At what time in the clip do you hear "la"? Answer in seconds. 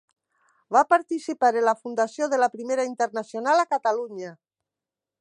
1.69-1.75, 2.45-2.49